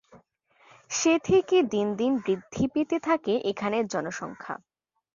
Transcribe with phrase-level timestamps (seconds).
[0.91, 4.55] সে থেকে দিন দিন বৃদ্ধি পেতে থাকে এখানের জনসংখ্যা।